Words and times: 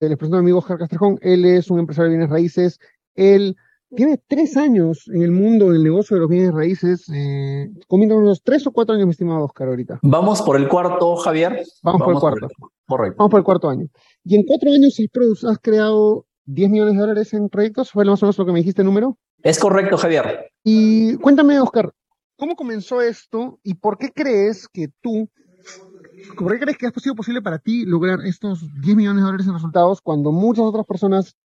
les 0.00 0.16
presento 0.16 0.36
a 0.36 0.40
mi 0.40 0.46
amigo 0.46 0.58
Oscar 0.58 0.78
Castrejón. 0.78 1.18
Él 1.22 1.44
es 1.44 1.70
un 1.70 1.78
empresario 1.78 2.10
de 2.10 2.16
bienes 2.16 2.30
raíces. 2.30 2.78
Él 3.14 3.56
tiene 3.94 4.20
tres 4.26 4.56
años 4.56 5.08
en 5.12 5.22
el 5.22 5.30
mundo 5.30 5.70
del 5.70 5.82
negocio 5.82 6.16
de 6.16 6.20
los 6.20 6.30
bienes 6.30 6.52
raíces. 6.52 7.08
Eh, 7.12 7.70
comienza 7.86 8.16
unos 8.16 8.42
tres 8.42 8.66
o 8.66 8.72
cuatro 8.72 8.94
años, 8.94 9.06
mi 9.06 9.12
estimado 9.12 9.44
Oscar, 9.44 9.68
ahorita. 9.68 10.00
Vamos 10.02 10.42
por 10.42 10.56
el 10.56 10.68
cuarto, 10.68 11.16
Javier. 11.16 11.62
Vamos, 11.82 12.02
por 12.02 12.14
el 12.14 12.20
cuarto. 12.20 12.48
correcto. 12.86 13.16
Vamos 13.18 13.30
por 13.30 13.40
el 13.40 13.44
cuarto 13.44 13.68
año. 13.68 13.86
Y 14.24 14.36
en 14.36 14.44
cuatro 14.44 14.70
años 14.72 14.98
has, 14.98 15.44
has 15.44 15.58
creado 15.58 16.26
10 16.46 16.70
millones 16.70 16.94
de 16.94 17.00
dólares 17.00 17.34
en 17.34 17.48
proyectos. 17.48 17.90
¿Fue 17.90 18.04
más 18.04 18.22
o 18.22 18.26
menos 18.26 18.38
lo 18.38 18.46
que 18.46 18.52
me 18.52 18.58
dijiste, 18.58 18.84
número? 18.84 19.18
Es 19.42 19.58
correcto, 19.58 19.96
Javier. 19.96 20.50
Y 20.64 21.16
cuéntame, 21.18 21.60
Oscar, 21.60 21.92
¿cómo 22.36 22.56
comenzó 22.56 23.00
esto 23.00 23.60
y 23.62 23.74
por 23.74 23.98
qué 23.98 24.10
crees 24.12 24.68
que 24.68 24.88
tú, 25.00 25.30
por 26.36 26.58
crees 26.58 26.78
que 26.78 26.86
ha 26.86 26.92
sido 26.92 27.14
posible 27.14 27.42
para 27.42 27.58
ti 27.58 27.84
lograr 27.84 28.20
estos 28.24 28.60
10 28.80 28.96
millones 28.96 29.22
de 29.22 29.26
dólares 29.26 29.46
en 29.46 29.54
resultados 29.54 30.00
cuando 30.00 30.32
muchas 30.32 30.64
otras 30.64 30.86
personas 30.86 31.36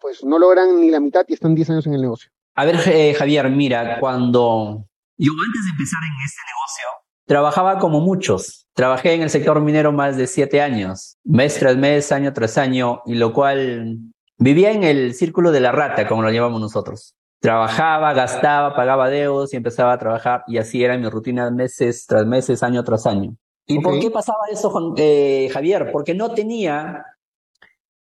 pues 0.00 0.24
no 0.24 0.38
logran 0.38 0.80
ni 0.80 0.90
la 0.90 1.00
mitad 1.00 1.24
y 1.28 1.34
están 1.34 1.54
10 1.54 1.70
años 1.70 1.86
en 1.86 1.94
el 1.94 2.02
negocio? 2.02 2.30
A 2.54 2.64
ver, 2.64 2.76
eh, 2.86 3.14
Javier, 3.14 3.48
mira, 3.50 3.98
cuando 4.00 4.84
yo 5.16 5.32
antes 5.32 5.64
de 5.64 5.70
empezar 5.70 6.00
en 6.02 6.24
este 6.24 6.40
negocio, 6.48 6.86
trabajaba 7.26 7.78
como 7.78 8.00
muchos. 8.00 8.66
Trabajé 8.74 9.14
en 9.14 9.22
el 9.22 9.30
sector 9.30 9.60
minero 9.60 9.92
más 9.92 10.16
de 10.16 10.26
siete 10.26 10.60
años, 10.60 11.18
mes 11.24 11.58
tras 11.58 11.76
mes, 11.76 12.10
año 12.10 12.32
tras 12.32 12.58
año, 12.58 13.02
y 13.06 13.14
lo 13.14 13.32
cual 13.32 13.98
vivía 14.38 14.72
en 14.72 14.82
el 14.82 15.14
círculo 15.14 15.52
de 15.52 15.60
la 15.60 15.70
rata, 15.70 16.08
como 16.08 16.22
lo 16.22 16.30
llamamos 16.30 16.60
nosotros. 16.60 17.14
Trabajaba, 17.40 18.12
gastaba, 18.14 18.74
pagaba 18.74 19.10
deudas 19.10 19.52
y 19.52 19.56
empezaba 19.56 19.92
a 19.92 19.98
trabajar, 19.98 20.44
y 20.46 20.58
así 20.58 20.82
era 20.82 20.96
mi 20.96 21.08
rutina 21.08 21.50
meses 21.50 22.06
tras 22.06 22.26
meses, 22.26 22.62
año 22.62 22.82
tras 22.82 23.06
año. 23.06 23.36
¿Y 23.66 23.80
por 23.80 23.98
qué 24.00 24.10
pasaba 24.10 24.38
eso, 24.50 24.70
Juan- 24.70 24.94
eh, 24.96 25.48
Javier? 25.52 25.90
Porque 25.92 26.14
no 26.14 26.34
tenía 26.34 27.04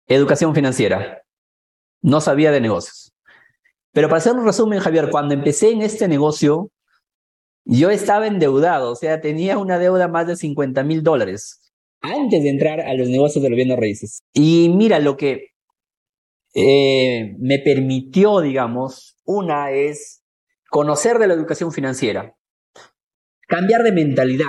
educación 0.07 0.55
financiera. 0.55 1.21
No 2.01 2.21
sabía 2.21 2.51
de 2.51 2.61
negocios. 2.61 3.13
Pero 3.91 4.07
para 4.07 4.19
hacer 4.19 4.33
un 4.33 4.45
resumen, 4.45 4.79
Javier, 4.79 5.09
cuando 5.09 5.33
empecé 5.33 5.71
en 5.71 5.81
este 5.81 6.07
negocio, 6.07 6.71
yo 7.65 7.89
estaba 7.89 8.27
endeudado, 8.27 8.91
o 8.91 8.95
sea, 8.95 9.19
tenía 9.21 9.57
una 9.57 9.77
deuda 9.77 10.07
más 10.07 10.25
de 10.27 10.35
50 10.35 10.83
mil 10.83 11.03
dólares 11.03 11.71
antes 12.01 12.41
de 12.43 12.49
entrar 12.49 12.79
a 12.81 12.93
los 12.93 13.09
negocios 13.09 13.43
de 13.43 13.49
los 13.49 13.57
bienes 13.57 13.77
raíces. 13.77 14.21
Y 14.33 14.71
mira, 14.73 14.99
lo 14.99 15.17
que 15.17 15.49
eh, 16.55 17.35
me 17.39 17.59
permitió, 17.59 18.39
digamos, 18.41 19.17
una 19.25 19.71
es 19.71 20.23
conocer 20.69 21.19
de 21.19 21.27
la 21.27 21.33
educación 21.33 21.71
financiera, 21.71 22.35
cambiar 23.47 23.83
de 23.83 23.91
mentalidad, 23.91 24.45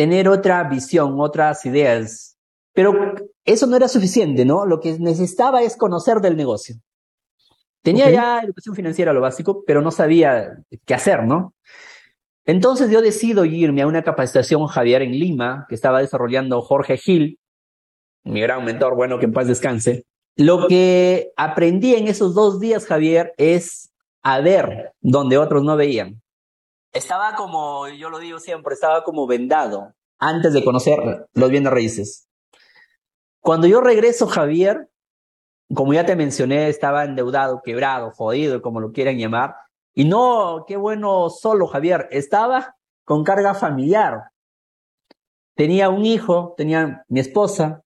tener 0.00 0.30
otra 0.30 0.64
visión, 0.64 1.20
otras 1.20 1.66
ideas. 1.66 2.38
Pero 2.72 3.16
eso 3.44 3.66
no 3.66 3.76
era 3.76 3.86
suficiente, 3.86 4.46
¿no? 4.46 4.64
Lo 4.64 4.80
que 4.80 4.98
necesitaba 4.98 5.60
es 5.60 5.76
conocer 5.76 6.22
del 6.22 6.38
negocio. 6.38 6.76
Tenía 7.82 8.10
ya 8.10 8.40
educación 8.40 8.74
financiera, 8.74 9.12
lo 9.12 9.20
básico, 9.20 9.62
pero 9.66 9.82
no 9.82 9.90
sabía 9.90 10.56
qué 10.86 10.94
hacer, 10.94 11.24
¿no? 11.24 11.52
Entonces 12.46 12.90
yo 12.90 13.02
decido 13.02 13.44
irme 13.44 13.82
a 13.82 13.86
una 13.86 14.02
capacitación, 14.02 14.66
Javier, 14.68 15.02
en 15.02 15.10
Lima, 15.10 15.66
que 15.68 15.74
estaba 15.74 16.00
desarrollando 16.00 16.62
Jorge 16.62 16.96
Gil, 16.96 17.38
mi 18.24 18.40
gran 18.40 18.64
mentor, 18.64 18.96
bueno, 18.96 19.18
que 19.18 19.26
en 19.26 19.34
paz 19.34 19.48
descanse. 19.48 20.06
Lo 20.34 20.66
que 20.66 21.30
aprendí 21.36 21.94
en 21.94 22.08
esos 22.08 22.34
dos 22.34 22.58
días, 22.58 22.86
Javier, 22.86 23.34
es 23.36 23.90
a 24.22 24.40
ver 24.40 24.94
donde 25.02 25.36
otros 25.36 25.62
no 25.62 25.76
veían. 25.76 26.22
Estaba 26.92 27.36
como, 27.36 27.88
yo 27.88 28.10
lo 28.10 28.18
digo 28.18 28.38
siempre, 28.38 28.74
estaba 28.74 29.04
como 29.04 29.26
vendado 29.26 29.94
antes 30.18 30.52
de 30.52 30.64
conocer 30.64 31.28
los 31.32 31.50
bienes 31.50 31.72
raíces. 31.72 32.28
Cuando 33.40 33.66
yo 33.66 33.80
regreso, 33.80 34.26
Javier, 34.26 34.90
como 35.74 35.94
ya 35.94 36.04
te 36.04 36.16
mencioné, 36.16 36.68
estaba 36.68 37.04
endeudado, 37.04 37.62
quebrado, 37.64 38.10
jodido, 38.10 38.60
como 38.60 38.80
lo 38.80 38.92
quieran 38.92 39.18
llamar. 39.18 39.54
Y 39.94 40.04
no, 40.04 40.64
qué 40.66 40.76
bueno 40.76 41.30
solo, 41.30 41.66
Javier, 41.66 42.08
estaba 42.10 42.76
con 43.04 43.24
carga 43.24 43.54
familiar. 43.54 44.30
Tenía 45.54 45.88
un 45.88 46.04
hijo, 46.04 46.54
tenía 46.56 47.04
mi 47.08 47.20
esposa. 47.20 47.82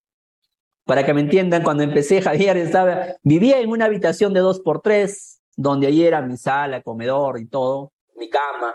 Para 0.84 1.04
que 1.04 1.14
me 1.14 1.20
entiendan, 1.20 1.62
cuando 1.62 1.82
empecé, 1.82 2.20
Javier 2.20 2.56
estaba, 2.56 3.16
vivía 3.22 3.60
en 3.60 3.70
una 3.70 3.86
habitación 3.86 4.34
de 4.34 4.40
dos 4.40 4.60
por 4.60 4.80
tres, 4.80 5.42
donde 5.56 5.86
ahí 5.86 6.04
era 6.04 6.20
mi 6.20 6.36
sala, 6.36 6.82
comedor 6.82 7.38
y 7.38 7.46
todo, 7.46 7.92
mi 8.16 8.28
cama. 8.28 8.74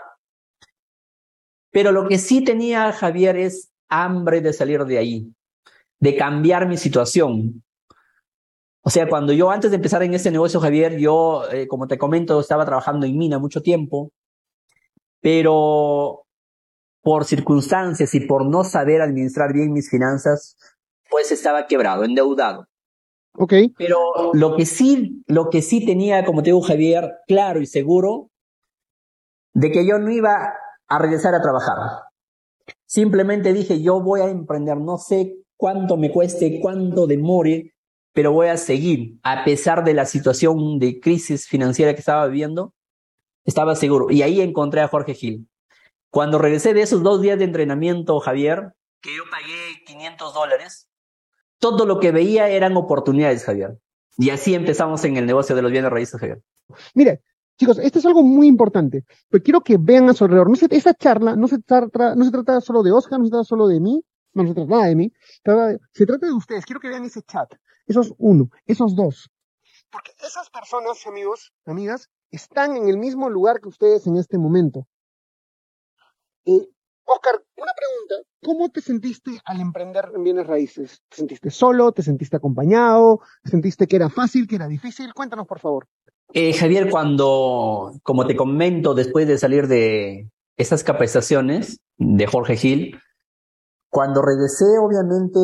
Pero 1.70 1.92
lo 1.92 2.08
que 2.08 2.18
sí 2.18 2.42
tenía, 2.42 2.92
Javier, 2.92 3.36
es 3.36 3.70
hambre 3.88 4.40
de 4.40 4.52
salir 4.52 4.84
de 4.84 4.98
ahí, 4.98 5.32
de 5.98 6.16
cambiar 6.16 6.66
mi 6.68 6.76
situación. 6.76 7.62
O 8.82 8.90
sea, 8.90 9.08
cuando 9.08 9.32
yo 9.32 9.50
antes 9.50 9.70
de 9.70 9.76
empezar 9.76 10.02
en 10.02 10.14
este 10.14 10.30
negocio, 10.30 10.60
Javier, 10.60 10.98
yo, 10.98 11.44
eh, 11.52 11.66
como 11.68 11.86
te 11.86 11.98
comento, 11.98 12.40
estaba 12.40 12.64
trabajando 12.64 13.06
en 13.06 13.16
mina 13.16 13.38
mucho 13.38 13.62
tiempo, 13.62 14.10
pero 15.20 16.24
por 17.02 17.24
circunstancias 17.24 18.14
y 18.14 18.20
por 18.20 18.46
no 18.46 18.64
saber 18.64 19.02
administrar 19.02 19.52
bien 19.52 19.72
mis 19.72 19.90
finanzas, 19.90 20.56
pues 21.10 21.30
estaba 21.32 21.66
quebrado, 21.66 22.04
endeudado. 22.04 22.66
Ok, 23.34 23.52
Pero 23.76 24.32
lo 24.34 24.56
que 24.56 24.66
sí, 24.66 25.22
lo 25.26 25.50
que 25.50 25.62
sí 25.62 25.84
tenía, 25.86 26.24
como 26.24 26.42
te 26.42 26.50
digo, 26.50 26.60
Javier, 26.62 27.12
claro 27.28 27.60
y 27.60 27.66
seguro, 27.66 28.30
de 29.54 29.70
que 29.70 29.86
yo 29.86 29.98
no 29.98 30.10
iba 30.10 30.52
a 30.90 30.98
regresar 30.98 31.34
a 31.34 31.40
trabajar. 31.40 31.78
Simplemente 32.84 33.52
dije, 33.52 33.80
yo 33.80 34.00
voy 34.00 34.20
a 34.20 34.28
emprender, 34.28 34.76
no 34.76 34.98
sé 34.98 35.36
cuánto 35.56 35.96
me 35.96 36.10
cueste, 36.10 36.60
cuánto 36.60 37.06
demore, 37.06 37.74
pero 38.12 38.32
voy 38.32 38.48
a 38.48 38.56
seguir, 38.56 39.18
a 39.22 39.44
pesar 39.44 39.84
de 39.84 39.94
la 39.94 40.04
situación 40.04 40.80
de 40.80 41.00
crisis 41.00 41.46
financiera 41.46 41.94
que 41.94 42.00
estaba 42.00 42.26
viviendo, 42.26 42.74
estaba 43.44 43.76
seguro. 43.76 44.10
Y 44.10 44.22
ahí 44.22 44.40
encontré 44.40 44.80
a 44.80 44.88
Jorge 44.88 45.14
Gil. 45.14 45.48
Cuando 46.10 46.38
regresé 46.38 46.74
de 46.74 46.82
esos 46.82 47.04
dos 47.04 47.22
días 47.22 47.38
de 47.38 47.44
entrenamiento, 47.44 48.18
Javier, 48.18 48.72
que 49.00 49.16
yo 49.16 49.22
pagué 49.30 49.84
500 49.86 50.34
dólares, 50.34 50.88
todo 51.60 51.86
lo 51.86 52.00
que 52.00 52.10
veía 52.10 52.48
eran 52.48 52.76
oportunidades, 52.76 53.44
Javier. 53.44 53.78
Y 54.18 54.30
así 54.30 54.54
empezamos 54.56 55.04
en 55.04 55.16
el 55.16 55.26
negocio 55.26 55.54
de 55.54 55.62
los 55.62 55.70
bienes 55.70 55.92
raíces, 55.92 56.18
Javier. 56.18 56.42
mire, 56.94 57.22
chicos, 57.60 57.78
esto 57.78 57.98
es 57.98 58.06
algo 58.06 58.22
muy 58.22 58.46
importante, 58.46 59.04
pero 59.28 59.44
quiero 59.44 59.60
que 59.60 59.76
vean 59.78 60.08
a 60.08 60.14
su 60.14 60.24
alrededor. 60.24 60.48
No 60.48 60.56
se, 60.56 60.66
esa 60.70 60.94
charla 60.94 61.36
no 61.36 61.46
se, 61.46 61.58
trata, 61.60 62.60
solo 62.62 62.82
de 62.82 62.90
Oscar, 62.90 63.18
no 63.18 63.26
se 63.26 63.30
trata 63.30 63.44
solo 63.44 63.68
de 63.68 63.80
mí, 63.80 64.02
no, 64.32 64.46
se 64.46 64.54
trata 64.54 64.86
de 64.86 64.96
mí, 64.96 65.12
se 65.20 65.42
trata 65.42 65.66
de, 65.66 65.80
se 65.92 66.06
trata 66.06 66.26
de 66.26 66.32
ustedes. 66.32 66.64
Quiero 66.64 66.80
que 66.80 66.88
vean 66.88 67.04
ese 67.04 67.22
chat, 67.22 67.54
esos 67.86 68.14
uno, 68.16 68.48
esos 68.64 68.96
dos. 68.96 69.30
Porque 69.90 70.12
esas 70.22 70.48
personas, 70.48 71.06
amigos, 71.06 71.52
amigas, 71.66 72.08
están 72.30 72.76
en 72.76 72.88
el 72.88 72.96
mismo 72.96 73.28
lugar 73.28 73.60
que 73.60 73.68
ustedes 73.68 74.06
en 74.06 74.16
este 74.16 74.38
momento. 74.38 74.86
Eh, 76.46 76.66
Oscar, 77.04 77.44
una 77.56 77.72
pregunta. 77.74 78.30
¿Cómo 78.42 78.70
te 78.70 78.80
sentiste 78.80 79.38
al 79.44 79.60
emprender 79.60 80.12
en 80.14 80.24
bienes 80.24 80.46
raíces? 80.46 81.02
¿Te 81.10 81.18
sentiste 81.18 81.50
solo? 81.50 81.92
¿Te 81.92 82.02
sentiste 82.02 82.36
acompañado? 82.36 83.20
¿Te 83.42 83.50
sentiste 83.50 83.86
que 83.86 83.96
era 83.96 84.08
fácil, 84.08 84.46
que 84.46 84.54
era 84.54 84.66
difícil? 84.66 85.12
Cuéntanos, 85.12 85.46
por 85.46 85.58
favor. 85.58 85.88
Eh, 86.32 86.52
Javier, 86.52 86.90
cuando, 86.90 87.92
como 88.02 88.26
te 88.26 88.36
comento, 88.36 88.94
después 88.94 89.26
de 89.26 89.36
salir 89.36 89.66
de 89.66 90.30
esas 90.56 90.84
capacitaciones 90.84 91.80
de 91.96 92.26
Jorge 92.26 92.56
Gil, 92.56 93.00
cuando 93.88 94.22
regresé, 94.22 94.64
obviamente, 94.80 95.40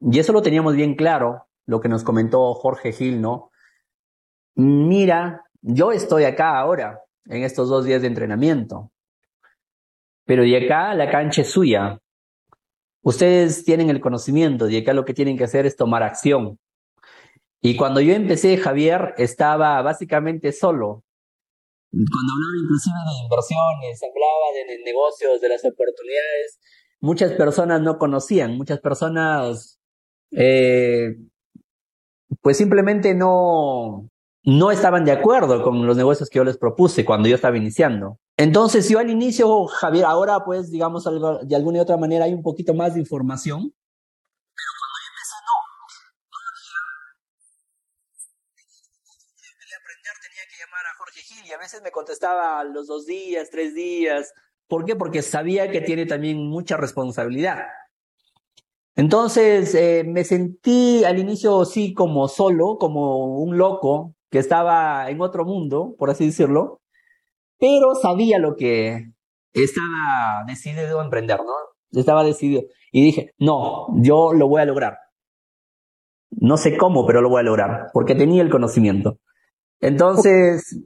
y 0.00 0.18
eso 0.18 0.32
lo 0.32 0.42
teníamos 0.42 0.76
bien 0.76 0.94
claro, 0.94 1.46
lo 1.66 1.80
que 1.80 1.88
nos 1.88 2.04
comentó 2.04 2.54
Jorge 2.54 2.92
Gil, 2.92 3.20
¿no? 3.20 3.50
Mira, 4.54 5.42
yo 5.60 5.90
estoy 5.90 6.24
acá 6.24 6.58
ahora, 6.58 7.00
en 7.26 7.42
estos 7.42 7.68
dos 7.68 7.84
días 7.84 8.02
de 8.02 8.08
entrenamiento, 8.08 8.92
pero 10.24 10.44
de 10.44 10.64
acá 10.64 10.94
la 10.94 11.10
cancha 11.10 11.42
es 11.42 11.50
suya. 11.50 11.98
Ustedes 13.02 13.64
tienen 13.64 13.90
el 13.90 14.00
conocimiento, 14.00 14.66
de 14.66 14.78
acá 14.78 14.92
lo 14.94 15.04
que 15.04 15.14
tienen 15.14 15.36
que 15.36 15.44
hacer 15.44 15.66
es 15.66 15.76
tomar 15.76 16.04
acción. 16.04 16.58
Y 17.66 17.76
cuando 17.76 18.02
yo 18.02 18.12
empecé, 18.12 18.58
Javier, 18.58 19.14
estaba 19.16 19.80
básicamente 19.80 20.52
solo. 20.52 21.02
Cuando 21.90 22.32
hablaba 22.34 22.62
inclusive 22.62 22.94
de 22.94 23.24
inversiones, 23.24 24.02
hablaba 24.02 24.52
de, 24.54 24.84
negocios, 24.84 25.40
de 25.40 25.48
las 25.48 25.64
oportunidades, 25.64 26.60
muchas 27.00 27.32
personas 27.32 27.80
no 27.80 27.96
conocían, 27.96 28.58
muchas 28.58 28.80
personas 28.80 29.80
eh, 30.32 31.16
pues 32.42 32.58
simplemente 32.58 33.14
no, 33.14 34.10
no 34.44 34.70
estaban 34.70 35.06
de 35.06 35.12
acuerdo 35.12 35.62
con 35.62 35.86
los 35.86 35.96
negocios 35.96 36.28
que 36.28 36.40
yo 36.40 36.44
les 36.44 36.58
propuse 36.58 37.06
cuando 37.06 37.30
yo 37.30 37.36
estaba 37.36 37.56
iniciando. 37.56 38.18
Entonces, 38.36 38.90
yo 38.90 38.98
al 38.98 39.08
inicio, 39.08 39.64
Javier, 39.68 40.04
ahora 40.04 40.44
pues, 40.44 40.70
digamos, 40.70 41.04
de 41.04 41.56
alguna 41.56 41.78
y 41.78 41.80
otra 41.80 41.96
manera 41.96 42.26
hay 42.26 42.34
un 42.34 42.42
poquito 42.42 42.74
más 42.74 42.92
de 42.92 43.00
información. 43.00 43.72
A 51.54 51.58
veces 51.58 51.82
me 51.82 51.90
contestaba 51.90 52.64
los 52.64 52.86
dos 52.86 53.06
días, 53.06 53.48
tres 53.50 53.74
días. 53.74 54.32
¿Por 54.66 54.84
qué? 54.84 54.96
Porque 54.96 55.22
sabía 55.22 55.70
que 55.70 55.80
tiene 55.80 56.06
también 56.06 56.48
mucha 56.48 56.76
responsabilidad. 56.76 57.58
Entonces 58.96 59.74
eh, 59.74 60.04
me 60.06 60.24
sentí 60.24 61.04
al 61.04 61.18
inicio 61.18 61.64
sí 61.64 61.94
como 61.94 62.28
solo, 62.28 62.76
como 62.78 63.38
un 63.38 63.56
loco 63.58 64.14
que 64.30 64.38
estaba 64.38 65.08
en 65.10 65.20
otro 65.20 65.44
mundo, 65.44 65.94
por 65.98 66.10
así 66.10 66.26
decirlo, 66.26 66.80
pero 67.58 67.94
sabía 67.94 68.38
lo 68.38 68.56
que 68.56 69.12
estaba 69.52 70.44
decidido 70.46 71.00
a 71.00 71.04
emprender, 71.04 71.38
¿no? 71.38 71.98
Estaba 71.98 72.24
decidido. 72.24 72.62
Y 72.90 73.02
dije, 73.02 73.32
no, 73.38 73.86
yo 74.02 74.32
lo 74.32 74.48
voy 74.48 74.62
a 74.62 74.64
lograr. 74.64 74.98
No 76.30 76.56
sé 76.56 76.76
cómo, 76.76 77.06
pero 77.06 77.20
lo 77.20 77.28
voy 77.28 77.40
a 77.40 77.44
lograr, 77.44 77.90
porque 77.92 78.16
tenía 78.16 78.42
el 78.42 78.50
conocimiento. 78.50 79.18
Entonces, 79.80 80.80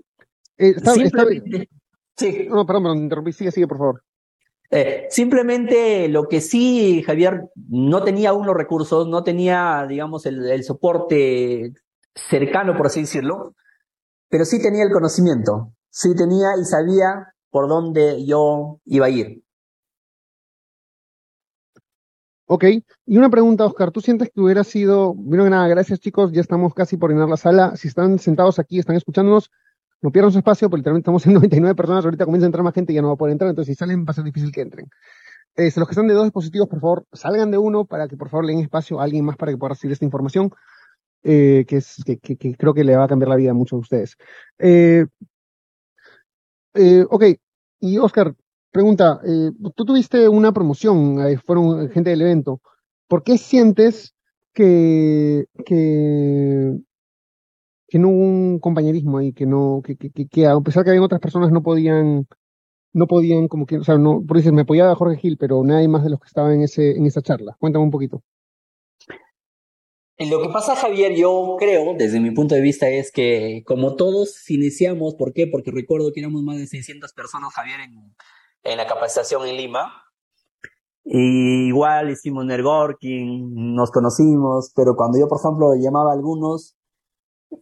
eh, 0.59 0.75
Sí. 2.17 2.49
No, 2.51 2.67
perdón, 2.67 2.83
perdón, 2.83 2.99
interrumpí. 2.99 3.33
Sigue, 3.33 3.53
sigue, 3.53 3.69
por 3.69 3.79
favor. 3.79 4.03
Eh, 4.71 5.07
simplemente 5.09 6.09
lo 6.09 6.29
que 6.29 6.41
sí, 6.41 7.03
Javier, 7.07 7.49
no 7.69 8.03
tenía 8.03 8.31
aún 8.31 8.47
los 8.47 8.57
recursos, 8.57 9.09
no 9.09 9.25
tenía, 9.25 9.87
digamos, 9.89 10.27
el, 10.27 10.63
soporte 10.63 11.73
cercano, 12.15 12.77
por 12.77 12.87
así 12.87 13.01
decirlo, 13.01 13.55
pero 14.29 14.45
sí 14.45 14.61
tenía 14.61 14.83
el 14.83 14.93
conocimiento, 14.93 15.73
sí 15.89 16.15
tenía 16.15 16.49
y 16.61 16.65
sabía 16.65 17.33
por 17.51 17.69
dónde 17.69 18.27
yo 18.27 18.81
iba 18.85 19.07
a 19.07 19.11
ir. 19.11 19.43
Ok, 22.51 22.65
y 23.07 23.17
una 23.17 23.31
pregunta, 23.31 23.65
Oscar, 23.65 23.91
¿tú 23.91 24.01
sientes 24.01 24.31
que 24.35 24.41
hubiera 24.41 24.65
sido, 24.65 25.15
bueno, 25.15 25.49
nada, 25.49 25.69
gracias 25.69 26.01
chicos, 26.01 26.33
ya 26.33 26.41
estamos 26.41 26.75
casi 26.75 26.97
por 26.97 27.11
llenar 27.11 27.29
la 27.29 27.37
sala, 27.37 27.77
si 27.77 27.89
están 27.89 28.19
sentados 28.19 28.59
aquí, 28.59 28.79
están 28.79 28.97
escuchándonos, 28.97 29.51
no 30.01 30.11
pierdan 30.11 30.33
su 30.33 30.39
espacio, 30.39 30.71
porque 30.71 30.81
literalmente 30.81 31.03
estamos 31.03 31.27
en 31.27 31.35
99 31.35 31.75
personas, 31.77 32.05
ahorita 32.05 32.25
comienza 32.25 32.47
a 32.47 32.49
entrar 32.49 32.65
más 32.65 32.75
gente 32.75 32.93
y 32.93 32.97
ya 32.97 33.03
no 33.03 33.09
va 33.09 33.15
a 33.15 33.17
poder 33.17 33.33
entrar, 33.33 33.51
entonces 33.51 33.75
si 33.75 33.79
salen 33.79 34.05
va 34.05 34.11
a 34.11 34.15
ser 34.15 34.25
difícil 34.25 34.53
que 34.53 34.61
entren. 34.61 34.87
Eh, 35.57 35.73
los 35.75 35.89
que 35.89 35.93
están 35.93 36.07
de 36.07 36.15
dos 36.15 36.25
dispositivos, 36.25 36.69
por 36.69 36.81
favor, 36.81 37.07
salgan 37.13 37.51
de 37.51 37.59
uno 37.59 37.85
para 37.85 38.07
que 38.07 38.17
por 38.17 38.29
favor 38.29 38.45
le 38.45 38.53
den 38.53 38.63
espacio 38.63 39.01
a 39.01 39.05
alguien 39.05 39.25
más 39.25 39.37
para 39.37 39.51
que 39.51 39.59
pueda 39.59 39.71
recibir 39.71 39.93
esta 39.93 40.05
información, 40.05 40.53
eh, 41.25 41.65
que, 41.67 41.79
es, 41.79 41.97
que, 42.05 42.57
creo 42.57 42.75
que 42.75 42.85
le 42.85 42.97
va 42.97 43.05
a 43.05 43.09
cambiar 43.09 43.29
la 43.29 43.37
vida 43.37 43.51
a 43.51 43.55
muchos 43.55 43.79
de 43.79 43.81
ustedes. 43.81 44.17
Eh, 44.59 45.07
eh, 46.75 47.05
ok, 47.11 47.25
y 47.81 47.99
Oscar, 47.99 48.35
pregunta, 48.71 49.21
eh, 49.27 49.51
tú 49.75 49.85
tuviste 49.85 50.29
una 50.29 50.53
promoción, 50.53 51.17
fueron 51.45 51.91
gente 51.91 52.11
del 52.11 52.23
evento, 52.23 52.61
¿por 53.09 53.25
qué 53.25 53.37
sientes 53.37 54.15
que, 54.53 55.47
que, 55.67 56.79
que 57.89 57.99
no 57.99 58.09
hubo 58.09 58.21
un 58.21 58.59
compañerismo 58.61 59.19
ahí, 59.19 59.33
que 59.33 59.47
no, 59.47 59.81
que, 59.83 59.97
que, 59.97 60.29
que, 60.29 60.47
a 60.47 60.61
pesar 60.61 60.85
que 60.85 60.91
había 60.91 61.03
otras 61.03 61.21
personas 61.21 61.51
no 61.51 61.63
podían, 61.63 62.29
no 62.93 63.07
podían 63.07 63.49
como 63.49 63.65
que, 63.65 63.79
o 63.79 63.85
sea, 63.85 63.97
no, 63.97 64.23
por 64.27 64.37
eso 64.37 64.53
me 64.53 64.63
apoyaba 64.63 64.95
Jorge 64.95 65.17
Gil, 65.17 65.39
pero 65.39 65.65
nadie 65.65 65.89
más 65.89 66.05
de 66.05 66.11
los 66.11 66.21
que 66.21 66.27
estaban 66.27 66.53
en 66.53 66.63
ese, 66.63 66.93
en 66.93 67.07
esa 67.07 67.23
charla. 67.23 67.57
Cuéntame 67.59 67.85
un 67.85 67.91
poquito. 67.91 68.23
Lo 70.19 70.43
que 70.43 70.49
pasa, 70.49 70.75
Javier, 70.75 71.15
yo 71.15 71.57
creo, 71.59 71.95
desde 71.97 72.21
mi 72.21 72.33
punto 72.33 72.55
de 72.57 72.61
vista, 72.61 72.89
es 72.89 73.13
que 73.13 73.63
como 73.65 73.95
todos 73.95 74.51
iniciamos, 74.51 75.15
¿por 75.15 75.33
qué? 75.33 75.47
Porque 75.47 75.71
recuerdo 75.71 76.13
que 76.13 76.21
éramos 76.21 76.43
más 76.43 76.59
de 76.59 76.67
600 76.67 77.13
personas, 77.13 77.55
Javier, 77.55 77.81
en, 77.81 78.15
en 78.65 78.77
la 78.77 78.87
capacitación 78.87 79.47
en 79.47 79.57
Lima. 79.57 80.03
Y 81.05 81.69
igual 81.69 82.11
hicimos 82.11 82.45
networking, 82.45 83.75
nos 83.75 83.91
conocimos, 83.91 84.73
pero 84.75 84.95
cuando 84.95 85.19
yo, 85.19 85.29
por 85.29 85.39
ejemplo, 85.39 85.75
llamaba 85.75 86.11
a 86.11 86.15
algunos, 86.15 86.78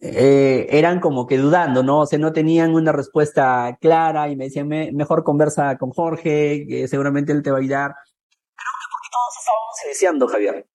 eh, 0.01 0.67
eran 0.69 0.99
como 0.99 1.27
que 1.27 1.37
dudando, 1.37 1.81
¿no? 1.81 2.01
O 2.01 2.05
sea, 2.05 2.19
no 2.19 2.33
tenían 2.33 2.73
una 2.75 2.91
respuesta 2.91 3.77
clara 3.79 4.29
y 4.29 4.35
me 4.35 4.45
decían, 4.45 4.67
mejor 4.67 5.23
conversa 5.23 5.77
con 5.77 5.91
Jorge, 5.91 6.65
que 6.67 6.87
seguramente 6.87 7.31
él 7.31 7.41
te 7.41 7.51
va 7.51 7.57
a 7.57 7.61
ayudar. 7.61 7.95
Creo 7.95 8.73
que 8.79 8.87
porque 8.91 9.07
todos 9.11 9.35
estábamos 9.39 9.85
iniciando, 9.85 10.27
Javier. 10.27 10.67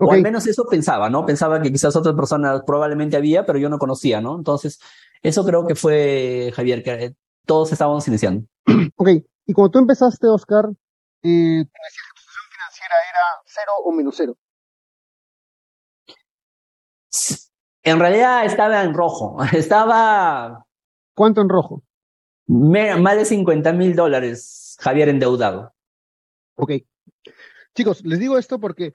O 0.00 0.12
al 0.12 0.22
menos 0.22 0.46
eso 0.46 0.64
pensaba, 0.64 1.10
¿no? 1.10 1.26
Pensaba 1.26 1.60
que 1.60 1.72
quizás 1.72 1.96
otras 1.96 2.14
personas 2.14 2.62
probablemente 2.64 3.16
había, 3.16 3.44
pero 3.44 3.58
yo 3.58 3.68
no 3.68 3.78
conocía, 3.78 4.20
¿no? 4.20 4.36
Entonces, 4.36 4.78
eso 5.22 5.44
creo 5.44 5.66
que 5.66 5.74
fue, 5.74 6.52
Javier, 6.54 6.84
que 6.84 7.14
todos 7.46 7.72
estábamos 7.72 8.06
iniciando. 8.08 8.46
Ok, 8.96 9.08
y 9.46 9.52
cuando 9.52 9.70
tú 9.70 9.78
empezaste, 9.78 10.26
Oscar, 10.26 10.66
eh, 10.66 11.64
¿tú 11.64 11.80
decías 11.84 12.06
que 12.06 12.14
tu 12.14 12.22
financiera 12.52 12.94
era 13.10 13.42
cero 13.46 13.72
o 13.84 13.92
menos 13.92 14.14
cero? 14.16 14.36
En 17.82 17.98
realidad 17.98 18.44
estaba 18.44 18.82
en 18.82 18.94
rojo. 18.94 19.38
Estaba. 19.52 20.66
¿Cuánto 21.14 21.40
en 21.40 21.48
rojo? 21.48 21.82
más 22.48 23.16
de 23.16 23.26
50 23.26 23.72
mil 23.74 23.94
dólares, 23.94 24.76
Javier, 24.80 25.10
endeudado. 25.10 25.74
Ok. 26.56 26.72
Chicos, 27.74 28.02
les 28.04 28.18
digo 28.18 28.38
esto 28.38 28.58
porque 28.58 28.94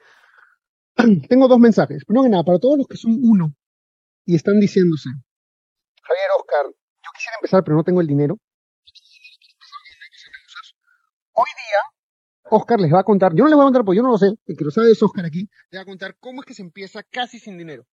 tengo 1.30 1.48
dos 1.48 1.60
mensajes. 1.60 2.04
Primero 2.06 2.24
que 2.24 2.30
nada, 2.30 2.44
para 2.44 2.60
todos 2.60 2.80
los 2.80 2.88
que 2.88 2.98
son 2.98 3.20
uno 3.22 3.54
y 4.26 4.36
están 4.36 4.60
diciéndose, 4.60 5.10
Javier, 6.02 6.26
Oscar, 6.40 6.66
yo 6.66 7.12
quisiera 7.14 7.38
empezar, 7.40 7.64
pero 7.64 7.78
no 7.78 7.84
tengo 7.84 8.02
el 8.02 8.08
dinero. 8.08 8.38
Hoy 11.34 11.50
día, 11.56 12.50
Oscar 12.50 12.80
les 12.80 12.92
va 12.92 13.02
a 13.02 13.04
contar, 13.04 13.34
yo 13.36 13.44
no 13.44 13.50
les 13.50 13.56
voy 13.56 13.64
a 13.64 13.68
contar 13.68 13.86
porque 13.86 13.98
yo 13.98 14.04
no 14.04 14.12
lo 14.12 14.18
sé, 14.18 14.34
el 14.46 14.58
que 14.58 14.66
lo 14.66 14.72
sabe 14.72 14.92
es 14.92 15.04
Oscar 15.04 15.26
aquí, 15.26 15.48
les 15.70 15.80
va 15.80 15.84
a 15.84 15.86
contar 15.86 16.16
cómo 16.20 16.42
es 16.42 16.48
que 16.48 16.54
se 16.54 16.62
empieza 16.64 17.04
casi 17.04 17.40
sin 17.40 17.58
dinero 17.58 17.86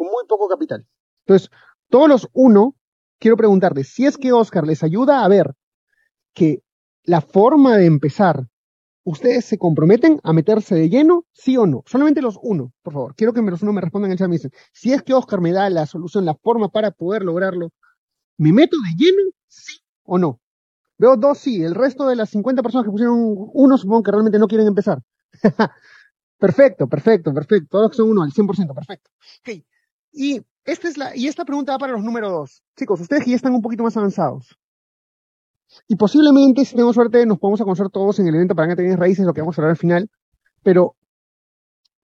con 0.00 0.08
muy 0.08 0.24
poco 0.26 0.48
capital. 0.48 0.86
Entonces, 1.26 1.50
todos 1.90 2.08
los 2.08 2.28
uno, 2.32 2.74
quiero 3.18 3.36
preguntarles, 3.36 3.88
si 3.88 4.06
es 4.06 4.16
que 4.16 4.32
Oscar 4.32 4.66
les 4.66 4.82
ayuda 4.82 5.22
a 5.22 5.28
ver 5.28 5.52
que 6.32 6.62
la 7.04 7.20
forma 7.20 7.76
de 7.76 7.84
empezar, 7.84 8.46
ustedes 9.04 9.44
se 9.44 9.58
comprometen 9.58 10.18
a 10.22 10.32
meterse 10.32 10.74
de 10.74 10.88
lleno, 10.88 11.26
sí 11.32 11.58
o 11.58 11.66
no. 11.66 11.82
Solamente 11.84 12.22
los 12.22 12.38
uno, 12.40 12.72
por 12.82 12.94
favor. 12.94 13.14
Quiero 13.14 13.34
que 13.34 13.42
los 13.42 13.62
uno 13.62 13.74
me 13.74 13.82
respondan 13.82 14.10
en 14.10 14.12
el 14.12 14.18
chat 14.18 14.28
me 14.28 14.36
dicen, 14.36 14.52
si 14.72 14.94
es 14.94 15.02
que 15.02 15.12
Oscar 15.12 15.42
me 15.42 15.52
da 15.52 15.68
la 15.68 15.84
solución, 15.84 16.24
la 16.24 16.34
forma 16.34 16.70
para 16.70 16.92
poder 16.92 17.22
lograrlo, 17.22 17.72
¿me 18.38 18.54
meto 18.54 18.78
de 18.78 19.04
lleno, 19.04 19.30
sí 19.48 19.80
o 20.04 20.16
no? 20.16 20.40
Veo 20.96 21.16
dos 21.18 21.36
sí, 21.36 21.62
el 21.62 21.74
resto 21.74 22.06
de 22.06 22.16
las 22.16 22.30
50 22.30 22.62
personas 22.62 22.86
que 22.86 22.90
pusieron 22.90 23.18
uno 23.18 23.76
supongo 23.76 24.02
que 24.02 24.12
realmente 24.12 24.38
no 24.38 24.48
quieren 24.48 24.66
empezar. 24.66 25.02
perfecto, 26.38 26.88
perfecto, 26.88 27.34
perfecto. 27.34 27.68
Todos 27.68 27.94
son 27.94 28.08
uno, 28.08 28.22
al 28.22 28.32
100%, 28.32 28.74
perfecto. 28.74 29.10
Ok, 29.40 29.62
y 30.12 30.40
esta 30.64 30.88
es 30.88 30.96
la, 30.96 31.16
y 31.16 31.26
esta 31.26 31.44
pregunta 31.44 31.72
va 31.72 31.78
para 31.78 31.92
los 31.92 32.04
número 32.04 32.30
dos. 32.30 32.62
Chicos, 32.76 33.00
ustedes 33.00 33.26
ya 33.26 33.36
están 33.36 33.54
un 33.54 33.62
poquito 33.62 33.82
más 33.82 33.96
avanzados. 33.96 34.56
Y 35.88 35.96
posiblemente, 35.96 36.64
si 36.64 36.72
tenemos 36.72 36.94
suerte, 36.94 37.24
nos 37.26 37.38
podemos 37.38 37.60
conocer 37.60 37.88
todos 37.90 38.18
en 38.18 38.26
el 38.26 38.34
evento 38.34 38.54
para 38.54 38.68
que 38.68 38.76
tengan 38.76 38.98
raíces, 38.98 39.24
lo 39.24 39.32
que 39.32 39.40
vamos 39.40 39.56
a 39.56 39.62
hablar 39.62 39.70
al 39.70 39.76
final. 39.76 40.10
Pero 40.62 40.96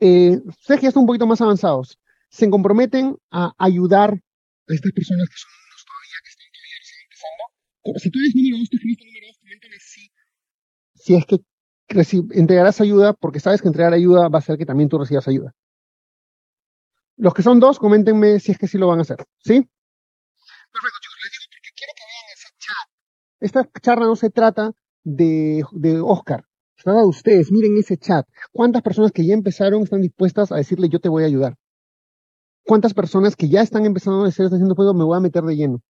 eh, 0.01 0.41
ustedes 0.47 0.83
ya 0.83 0.89
están 0.89 1.03
un 1.03 1.07
poquito 1.07 1.27
más 1.27 1.41
avanzados, 1.41 1.99
se 2.29 2.49
comprometen 2.49 3.17
a 3.31 3.53
ayudar 3.59 4.11
a 4.13 4.75
estas 4.75 4.93
personas 4.93 5.29
que 5.29 5.37
son 5.37 5.51
unos 5.51 5.85
todavía, 5.85 6.19
que 6.23 6.31
están 6.31 6.49
todavía 6.53 6.77
empezando. 7.05 8.01
Si 8.03 8.11
tú 8.11 8.19
eres 8.21 8.35
número 8.35 8.59
dos, 8.59 8.71
tú 8.71 8.77
escribiste 8.77 9.05
número 9.07 9.27
dos, 9.27 9.39
coméntame 9.39 9.77
si, 9.81 10.11
si 10.95 11.15
es 11.15 11.27
que 11.27 11.41
entregarás 12.39 12.81
ayuda, 12.81 13.15
porque 13.15 13.41
sabes 13.41 13.63
que 13.63 13.69
entregar 13.69 13.93
ayuda 13.93 14.29
va 14.29 14.39
a 14.39 14.41
hacer 14.41 14.59
que 14.59 14.67
también 14.67 14.89
tú 14.89 14.99
recibas 14.99 15.29
ayuda. 15.29 15.55
Los 17.17 17.33
que 17.33 17.43
son 17.43 17.61
dos, 17.61 17.79
coméntenme 17.79 18.41
si 18.41 18.53
es 18.53 18.59
que 18.59 18.69
sí 18.69 18.77
lo 18.79 18.89
van 18.89 18.99
a 18.99 19.03
hacer. 19.03 19.17
¿Sí? 19.39 19.55
Perfecto, 19.55 20.99
chicos. 21.01 21.19
Les 21.23 21.33
digo 21.33 21.47
porque 21.51 21.71
quiero 21.75 21.93
que 21.97 22.05
vean 22.05 22.27
ese 22.35 22.49
chat. 22.59 22.89
Esta 23.41 23.81
charla 23.81 24.07
no 24.07 24.17
se 24.17 24.31
trata 24.31 24.73
de, 25.03 25.65
de 25.73 26.01
Oscar. 26.01 26.45
Se 26.77 26.85
trata 26.85 27.01
de 27.01 27.07
ustedes. 27.07 27.51
Miren 27.51 27.79
ese 27.79 27.97
chat. 27.97 28.27
¿Cuántas 28.53 28.83
personas 28.83 29.13
que 29.13 29.27
ya 29.27 29.33
empezaron 29.33 29.83
están 29.83 30.03
dispuestas 30.03 30.53
a 30.53 30.57
decirle 30.57 30.89
yo 30.91 31.01
te 31.01 31.09
voy 31.09 31.23
a 31.23 31.27
ayudar? 31.27 31.57
¿Cuántas 32.65 32.93
personas 32.93 33.37
que 33.37 33.49
ya 33.49 33.63
están 33.63 33.87
empezando 33.87 34.23
a 34.23 34.27
decir, 34.27 34.45
están 34.45 34.59
haciendo 34.59 34.75
fuego, 34.75 34.93
me 34.93 35.05
voy 35.05 35.17
a 35.17 35.21
meter 35.21 35.45
de 35.45 35.57
lleno? 35.57 35.83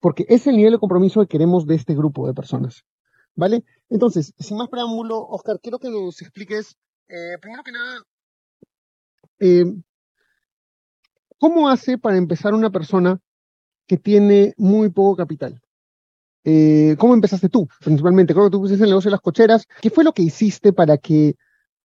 Porque 0.00 0.26
es 0.28 0.46
el 0.46 0.56
nivel 0.56 0.72
de 0.72 0.78
compromiso 0.78 1.20
que 1.20 1.28
queremos 1.28 1.66
de 1.66 1.76
este 1.76 1.94
grupo 1.94 2.26
de 2.26 2.34
personas. 2.34 2.84
¿Vale? 3.34 3.64
Entonces, 3.88 4.34
sin 4.38 4.58
más 4.58 4.68
preámbulo, 4.68 5.20
Oscar, 5.20 5.58
quiero 5.62 5.78
que 5.78 5.88
nos 5.88 6.20
expliques, 6.20 6.76
eh, 7.08 7.38
primero 7.40 7.62
que 7.62 7.72
nada, 7.72 8.02
eh, 9.38 9.64
¿Cómo 11.42 11.68
hace 11.68 11.98
para 11.98 12.18
empezar 12.18 12.54
una 12.54 12.70
persona 12.70 13.18
que 13.88 13.96
tiene 13.96 14.54
muy 14.58 14.90
poco 14.90 15.16
capital? 15.16 15.60
Eh, 16.44 16.94
¿Cómo 17.00 17.14
empezaste 17.14 17.48
tú, 17.48 17.66
principalmente? 17.82 18.32
Creo 18.32 18.46
que 18.46 18.52
tú 18.52 18.60
pusiste 18.60 18.84
el 18.84 18.90
negocio 18.90 19.08
de 19.08 19.16
las 19.16 19.20
cocheras. 19.20 19.66
¿Qué 19.80 19.90
fue 19.90 20.04
lo 20.04 20.12
que 20.12 20.22
hiciste 20.22 20.72
para 20.72 20.98
que, 20.98 21.34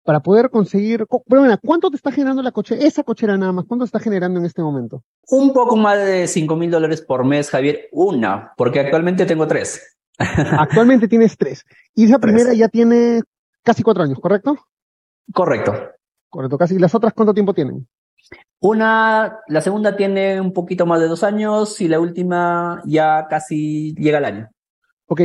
para 0.04 0.20
poder 0.20 0.50
conseguir, 0.50 1.06
pero 1.26 1.40
bueno, 1.40 1.56
¿cuánto 1.64 1.88
te 1.88 1.96
está 1.96 2.12
generando 2.12 2.42
la 2.42 2.52
cochera, 2.52 2.84
esa 2.84 3.02
cochera 3.02 3.38
nada 3.38 3.52
más? 3.52 3.64
¿Cuánto 3.66 3.86
está 3.86 3.98
generando 3.98 4.38
en 4.38 4.44
este 4.44 4.60
momento? 4.60 5.02
Un 5.30 5.54
poco 5.54 5.74
más 5.74 6.04
de 6.04 6.28
5 6.28 6.54
mil 6.54 6.70
dólares 6.70 7.00
por 7.00 7.24
mes, 7.24 7.48
Javier. 7.48 7.88
Una, 7.92 8.52
porque 8.58 8.80
actualmente 8.80 9.24
tengo 9.24 9.46
tres. 9.46 9.96
Actualmente 10.18 11.08
tienes 11.08 11.34
tres. 11.38 11.64
Y 11.94 12.04
esa 12.04 12.18
primera 12.18 12.52
ya 12.52 12.68
tiene 12.68 13.22
casi 13.62 13.82
cuatro 13.82 14.02
años, 14.02 14.18
¿correcto? 14.20 14.58
Correcto. 15.32 15.72
Correcto, 16.28 16.58
casi. 16.58 16.74
¿Y 16.74 16.78
las 16.78 16.94
otras 16.94 17.14
cuánto 17.14 17.32
tiempo 17.32 17.54
tienen? 17.54 17.88
Una, 18.60 19.38
la 19.48 19.60
segunda 19.60 19.96
tiene 19.96 20.40
un 20.40 20.52
poquito 20.52 20.86
más 20.86 21.00
de 21.00 21.08
dos 21.08 21.22
años 21.22 21.80
y 21.80 21.88
la 21.88 22.00
última 22.00 22.82
ya 22.84 23.26
casi 23.28 23.94
llega 23.94 24.18
al 24.18 24.24
año. 24.24 24.50
Ok. 25.06 25.22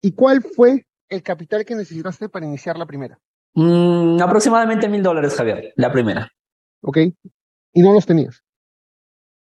¿Y 0.00 0.12
cuál 0.12 0.42
fue 0.42 0.86
el 1.08 1.22
capital 1.22 1.64
que 1.64 1.74
necesitaste 1.74 2.28
para 2.28 2.46
iniciar 2.46 2.78
la 2.78 2.86
primera? 2.86 3.18
Mm, 3.54 4.20
aproximadamente 4.20 4.88
mil 4.88 5.02
dólares, 5.02 5.34
Javier, 5.34 5.72
la 5.76 5.92
primera. 5.92 6.30
Ok. 6.80 6.98
¿Y 7.74 7.82
no 7.82 7.92
los 7.92 8.06
tenías? 8.06 8.42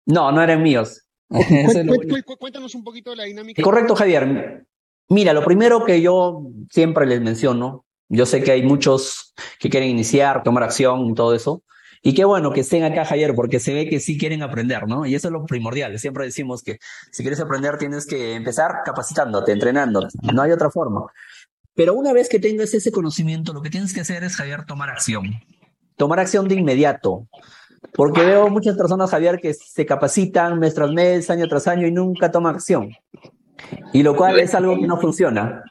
No, 0.07 0.31
no 0.31 0.41
eran 0.41 0.63
míos. 0.63 1.03
Cuéntanos 2.39 2.75
un 2.75 2.85
poquito 2.85 3.11
de 3.11 3.17
la 3.17 3.25
dinámica. 3.25 3.63
Correcto, 3.63 3.97
Javier. 3.97 4.65
Mira, 5.09 5.33
lo 5.33 5.45
primero 5.45 5.85
que 5.85 6.01
yo 6.01 6.49
siempre 6.71 7.07
les 7.07 7.21
menciono, 7.21 7.85
yo 8.09 8.27
sé 8.27 8.43
que 8.43 8.53
hay 8.53 8.63
muchos 8.63 9.35
que 9.59 9.69
quieren 9.69 9.91
iniciar, 9.91 10.43
tomar 10.43 10.63
acción 10.63 11.07
y 11.07 11.15
todo 11.15 11.35
eso, 11.35 11.63
y 12.07 12.15
qué 12.15 12.25
bueno 12.25 12.53
que 12.53 12.61
estén 12.61 12.85
acá, 12.85 13.05
Javier, 13.05 13.35
porque 13.35 13.59
se 13.59 13.75
ve 13.75 13.89
que 13.89 13.99
sí 13.99 14.17
quieren 14.17 14.41
aprender, 14.41 14.87
¿no? 14.87 15.07
Y 15.07 15.17
eso 15.17 15.27
es 15.27 15.33
lo 15.33 15.45
primordial. 15.45 15.99
Siempre 15.99 16.25
decimos 16.25 16.63
que 16.63 16.79
si 17.11 17.25
quieres 17.25 17.41
aprender 17.41 17.79
tienes 17.79 18.07
que 18.07 18.35
empezar 18.35 18.83
capacitándote, 18.85 19.51
entrenándote. 19.51 20.17
No 20.33 20.43
hay 20.43 20.53
otra 20.53 20.71
forma. 20.71 21.07
Pero 21.75 21.95
una 21.95 22.13
vez 22.13 22.29
que 22.29 22.39
tengas 22.39 22.73
ese 22.75 22.93
conocimiento, 22.93 23.53
lo 23.53 23.61
que 23.61 23.71
tienes 23.71 23.93
que 23.93 24.03
hacer 24.03 24.23
es, 24.23 24.37
Javier, 24.37 24.65
tomar 24.67 24.89
acción. 24.89 25.25
Tomar 25.97 26.21
acción 26.21 26.47
de 26.47 26.55
inmediato. 26.55 27.27
Porque 27.93 28.21
veo 28.21 28.51
muchas 28.51 28.77
personas, 28.77 29.11
Javier, 29.11 29.41
que 29.41 29.53
se 29.53 29.85
capacitan 29.85 30.61
mes 30.61 30.75
tras 30.75 30.93
mes, 30.93 31.29
año 31.29 31.49
tras 31.49 31.67
año 31.67 31.89
y 31.89 31.91
nunca 31.91 32.31
toman 32.31 32.55
acción. 32.55 32.93
Y 33.93 34.05
lo 34.05 34.15
cual 34.15 34.39
es 34.39 34.55
algo 34.55 34.77
que 34.77 34.87
no 34.87 35.01
funciona. 35.01 35.65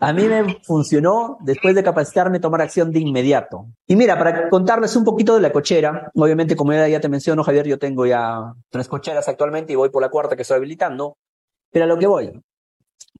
A 0.00 0.12
mí 0.12 0.24
me 0.24 0.58
funcionó 0.64 1.38
después 1.40 1.74
de 1.74 1.84
capacitarme 1.84 2.40
tomar 2.40 2.62
acción 2.62 2.90
de 2.90 2.98
inmediato. 2.98 3.66
Y 3.86 3.94
mira, 3.94 4.18
para 4.18 4.48
contarles 4.48 4.96
un 4.96 5.04
poquito 5.04 5.34
de 5.34 5.40
la 5.40 5.52
cochera, 5.52 6.10
obviamente 6.14 6.56
como 6.56 6.72
ya 6.72 7.00
te 7.00 7.08
menciono, 7.08 7.44
Javier, 7.44 7.66
yo 7.66 7.78
tengo 7.78 8.04
ya 8.04 8.54
tres 8.70 8.88
cocheras 8.88 9.28
actualmente 9.28 9.72
y 9.72 9.76
voy 9.76 9.90
por 9.90 10.02
la 10.02 10.08
cuarta 10.08 10.34
que 10.34 10.42
estoy 10.42 10.56
habilitando. 10.56 11.16
Pero 11.70 11.84
a 11.84 11.88
lo 11.88 11.98
que 11.98 12.06
voy. 12.06 12.32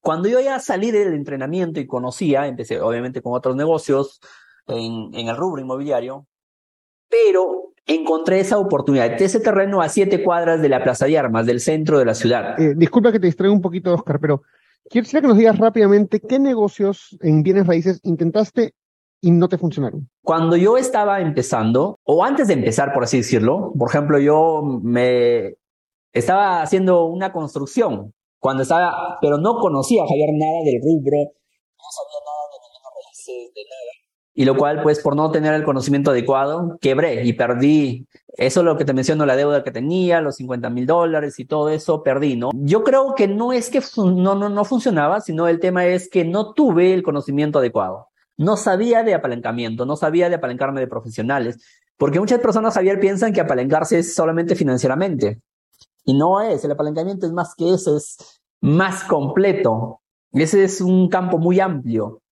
Cuando 0.00 0.28
yo 0.28 0.40
ya 0.40 0.58
salí 0.58 0.90
del 0.90 1.14
entrenamiento 1.14 1.80
y 1.80 1.86
conocía, 1.86 2.46
empecé 2.46 2.80
obviamente 2.80 3.22
con 3.22 3.34
otros 3.34 3.54
negocios 3.54 4.20
en, 4.66 5.14
el 5.14 5.36
rubro 5.36 5.60
inmobiliario, 5.60 6.26
pero 7.08 7.72
encontré 7.86 8.40
esa 8.40 8.58
oportunidad, 8.58 9.20
ese 9.20 9.40
terreno 9.40 9.80
a 9.80 9.88
siete 9.88 10.22
cuadras 10.22 10.60
de 10.60 10.68
la 10.68 10.82
Plaza 10.82 11.06
de 11.06 11.18
Armas, 11.18 11.46
del 11.46 11.60
centro 11.60 11.98
de 11.98 12.04
la 12.04 12.14
ciudad. 12.14 12.60
Eh, 12.60 12.74
disculpa 12.76 13.12
que 13.12 13.20
te 13.20 13.26
distraiga 13.26 13.54
un 13.54 13.62
poquito, 13.62 13.94
Oscar, 13.94 14.20
pero 14.20 14.42
quisiera 14.88 15.22
que 15.22 15.28
nos 15.28 15.38
digas 15.38 15.58
rápidamente 15.58 16.20
qué 16.20 16.38
negocios 16.38 17.16
en 17.20 17.42
bienes 17.42 17.66
raíces 17.66 18.00
intentaste 18.02 18.74
y 19.20 19.30
no 19.30 19.48
te 19.48 19.58
funcionaron. 19.58 20.08
Cuando 20.22 20.56
yo 20.56 20.76
estaba 20.76 21.20
empezando, 21.20 21.98
o 22.04 22.24
antes 22.24 22.48
de 22.48 22.54
empezar, 22.54 22.92
por 22.92 23.04
así 23.04 23.18
decirlo, 23.18 23.72
por 23.78 23.90
ejemplo, 23.90 24.18
yo 24.18 24.62
me 24.62 25.54
estaba 26.12 26.62
haciendo 26.62 27.06
una 27.06 27.32
construcción, 27.32 28.14
cuando 28.38 28.62
estaba, 28.62 29.18
pero 29.20 29.38
no 29.38 29.56
conocía, 29.58 30.02
Javier, 30.08 30.30
nada 30.32 30.62
del 30.64 30.80
rubro, 30.80 31.18
no 31.18 31.88
sabía 31.90 32.20
nada 32.24 32.44
de 32.52 32.58
bienes 32.62 32.82
raíces, 32.94 33.54
de 33.54 33.62
nada 33.64 34.07
y 34.38 34.44
lo 34.44 34.56
cual, 34.56 34.84
pues, 34.84 35.00
por 35.00 35.16
no 35.16 35.32
tener 35.32 35.52
el 35.52 35.64
conocimiento 35.64 36.12
adecuado, 36.12 36.78
quebré 36.80 37.24
y 37.24 37.32
perdí. 37.32 38.06
Eso 38.28 38.60
es 38.60 38.64
lo 38.64 38.76
que 38.76 38.84
te 38.84 38.92
menciono, 38.92 39.26
la 39.26 39.34
deuda 39.34 39.64
que 39.64 39.72
tenía, 39.72 40.20
los 40.20 40.36
50 40.36 40.70
mil 40.70 40.86
dólares 40.86 41.40
y 41.40 41.44
todo 41.44 41.70
eso, 41.70 42.04
perdí, 42.04 42.36
¿no? 42.36 42.50
Yo 42.54 42.84
creo 42.84 43.16
que 43.16 43.26
no 43.26 43.52
es 43.52 43.68
que 43.68 43.82
no, 43.96 44.36
no, 44.36 44.48
no 44.48 44.64
funcionaba, 44.64 45.20
sino 45.20 45.48
el 45.48 45.58
tema 45.58 45.86
es 45.86 46.08
que 46.08 46.24
no 46.24 46.52
tuve 46.52 46.94
el 46.94 47.02
conocimiento 47.02 47.58
adecuado. 47.58 48.10
No 48.36 48.56
sabía 48.56 49.02
de 49.02 49.14
apalancamiento, 49.14 49.84
no 49.84 49.96
sabía 49.96 50.28
de 50.28 50.36
apalancarme 50.36 50.78
de 50.78 50.86
profesionales, 50.86 51.58
porque 51.96 52.20
muchas 52.20 52.38
personas, 52.38 52.74
Javier, 52.74 53.00
piensan 53.00 53.32
que 53.32 53.40
apalancarse 53.40 53.98
es 53.98 54.14
solamente 54.14 54.54
financieramente. 54.54 55.40
Y 56.04 56.14
no 56.14 56.40
es, 56.42 56.64
el 56.64 56.70
apalancamiento 56.70 57.26
es 57.26 57.32
más 57.32 57.56
que 57.56 57.74
eso, 57.74 57.96
es 57.96 58.40
más 58.60 59.02
completo. 59.02 60.00
Ese 60.30 60.62
es 60.62 60.80
un 60.80 61.08
campo 61.08 61.38
muy 61.38 61.58
amplio. 61.58 62.22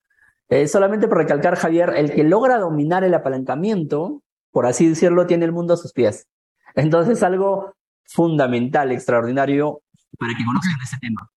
Eh, 0.48 0.68
solamente 0.68 1.08
por 1.08 1.18
recalcar, 1.18 1.56
Javier, 1.56 1.94
el 1.96 2.12
que 2.12 2.24
logra 2.24 2.58
dominar 2.58 3.04
el 3.04 3.14
apalancamiento, 3.14 4.22
por 4.52 4.66
así 4.66 4.88
decirlo, 4.88 5.26
tiene 5.26 5.44
el 5.44 5.52
mundo 5.52 5.74
a 5.74 5.76
sus 5.76 5.92
pies. 5.92 6.28
Entonces, 6.74 7.22
algo 7.22 7.74
fundamental, 8.04 8.92
extraordinario, 8.92 9.82
para 10.18 10.32
que 10.36 10.44
conozcan 10.44 10.76
ese 10.82 10.96
tema. 11.00 11.30